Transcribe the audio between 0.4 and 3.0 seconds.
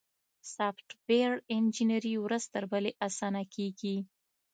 سافټویر انجینري ورځ تر بلې